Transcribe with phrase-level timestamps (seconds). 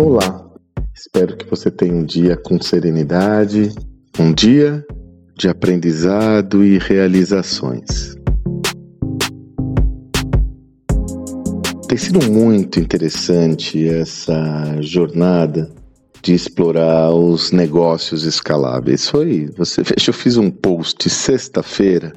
[0.00, 0.48] Olá,
[0.94, 3.74] espero que você tenha um dia com serenidade,
[4.16, 4.86] um dia
[5.36, 8.14] de aprendizado e realizações.
[11.88, 15.68] Tem sido muito interessante essa jornada
[16.22, 19.08] de explorar os negócios escaláveis.
[19.08, 22.12] Foi, você veja, eu fiz um post sexta-feira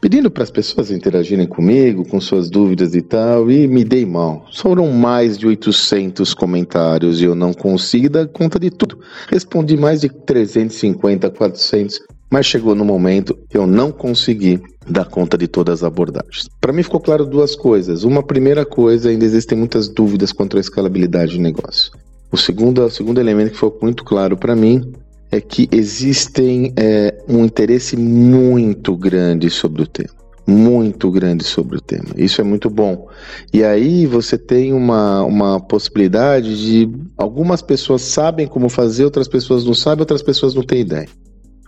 [0.00, 4.46] pedindo para as pessoas interagirem comigo, com suas dúvidas e tal, e me dei mal.
[4.54, 8.98] Foram mais de 800 comentários e eu não consigo dar conta de tudo.
[9.28, 15.36] Respondi mais de 350, 400, mas chegou no momento que eu não consegui dar conta
[15.36, 16.48] de todas as abordagens.
[16.60, 18.04] Para mim ficou claro duas coisas.
[18.04, 21.92] Uma primeira coisa, ainda existem muitas dúvidas quanto à escalabilidade de negócio.
[22.30, 24.92] O segundo, o segundo elemento que foi muito claro para mim
[25.30, 30.10] é que existem é, um interesse muito grande sobre o tema.
[30.46, 32.08] Muito grande sobre o tema.
[32.16, 33.06] Isso é muito bom.
[33.52, 36.90] E aí você tem uma, uma possibilidade de.
[37.18, 41.08] Algumas pessoas sabem como fazer, outras pessoas não sabem, outras pessoas não têm ideia.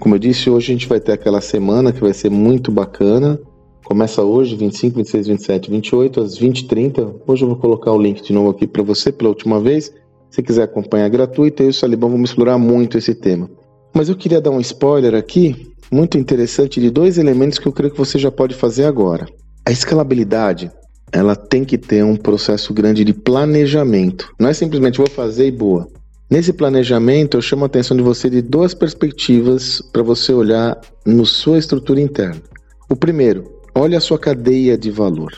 [0.00, 3.38] Como eu disse, hoje a gente vai ter aquela semana que vai ser muito bacana.
[3.84, 7.14] Começa hoje, 25, 26, 27, 28, às 20h30.
[7.28, 9.92] Hoje eu vou colocar o link de novo aqui para você pela última vez.
[10.34, 13.48] Se quiser acompanhar gratuito, eu e o Salibão vamos explorar muito esse tema.
[13.94, 17.92] Mas eu queria dar um spoiler aqui, muito interessante, de dois elementos que eu creio
[17.92, 19.28] que você já pode fazer agora.
[19.64, 20.72] A escalabilidade,
[21.12, 24.34] ela tem que ter um processo grande de planejamento.
[24.36, 25.86] Não é simplesmente vou fazer e boa.
[26.28, 31.24] Nesse planejamento, eu chamo a atenção de você de duas perspectivas para você olhar na
[31.24, 32.42] sua estrutura interna.
[32.90, 35.32] O primeiro, olhe a sua cadeia de valor.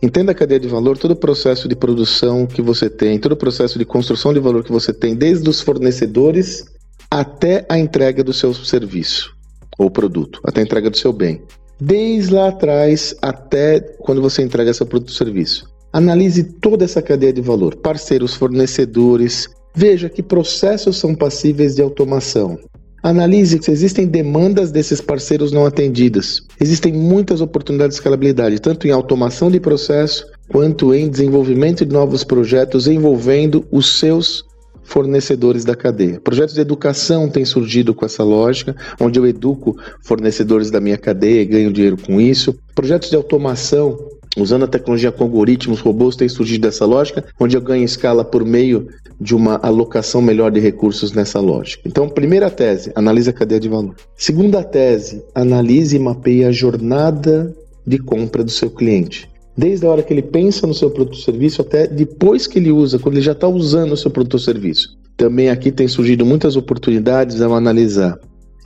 [0.00, 3.36] Entenda a cadeia de valor, todo o processo de produção que você tem, todo o
[3.36, 6.64] processo de construção de valor que você tem, desde os fornecedores
[7.10, 9.34] até a entrega do seu serviço
[9.76, 11.42] ou produto, até a entrega do seu bem.
[11.80, 15.68] Desde lá atrás até quando você entrega seu produto ou serviço.
[15.92, 22.58] Analise toda essa cadeia de valor, parceiros, fornecedores, veja que processos são passíveis de automação.
[23.02, 26.42] Analise se existem demandas desses parceiros não atendidas.
[26.60, 32.24] Existem muitas oportunidades de escalabilidade, tanto em automação de processo, quanto em desenvolvimento de novos
[32.24, 34.44] projetos envolvendo os seus
[34.82, 36.18] fornecedores da cadeia.
[36.18, 41.42] Projetos de educação têm surgido com essa lógica, onde eu educo fornecedores da minha cadeia
[41.42, 42.58] e ganho dinheiro com isso.
[42.74, 43.98] Projetos de automação
[44.38, 48.44] Usando a tecnologia com algoritmos, robôs têm surgido dessa lógica, onde eu ganho escala por
[48.44, 48.88] meio
[49.20, 51.82] de uma alocação melhor de recursos nessa lógica.
[51.84, 53.96] Então, primeira tese, analise a cadeia de valor.
[54.16, 57.52] Segunda tese, analise e mapeie a jornada
[57.84, 59.28] de compra do seu cliente.
[59.56, 62.70] Desde a hora que ele pensa no seu produto ou serviço até depois que ele
[62.70, 64.96] usa, quando ele já está usando o seu produto ou serviço.
[65.16, 68.16] Também aqui tem surgido muitas oportunidades ao analisar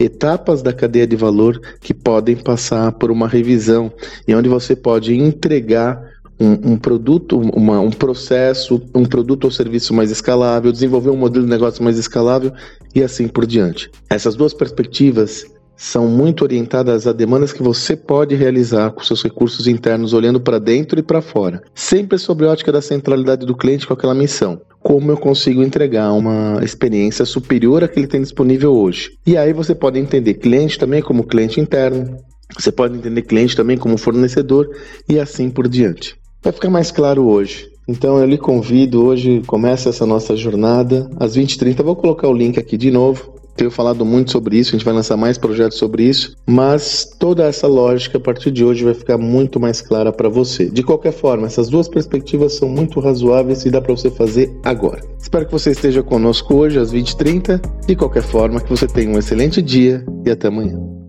[0.02, 3.92] etapas da cadeia de valor que podem passar por uma revisão
[4.26, 9.94] e onde você pode entregar um, um produto, uma, um processo, um produto ou serviço
[9.94, 12.52] mais escalável, desenvolver um modelo de negócio mais escalável
[12.94, 13.90] e assim por diante.
[14.10, 15.44] Essas duas perspectivas
[15.76, 20.58] são muito orientadas a demandas que você pode realizar com seus recursos internos, olhando para
[20.58, 24.60] dentro e para fora, sempre sob a ótica da centralidade do cliente com aquela missão
[24.92, 29.12] como eu consigo entregar uma experiência superior à que ele tem disponível hoje.
[29.26, 32.19] E aí você pode entender cliente também como cliente interno,
[32.54, 34.69] você pode entender cliente também como fornecedor
[35.08, 36.14] e assim por diante.
[36.42, 37.70] Vai ficar mais claro hoje.
[37.88, 41.82] Então eu lhe convido, hoje começa essa nossa jornada às 20h30.
[41.82, 44.94] Vou colocar o link aqui de novo tenho falado muito sobre isso, a gente vai
[44.94, 49.18] lançar mais projetos sobre isso, mas toda essa lógica a partir de hoje vai ficar
[49.18, 50.66] muito mais clara para você.
[50.66, 55.00] De qualquer forma, essas duas perspectivas são muito razoáveis e dá para você fazer agora.
[55.18, 57.60] Espero que você esteja conosco hoje às 20h30.
[57.86, 61.01] De qualquer forma, que você tenha um excelente dia e até amanhã.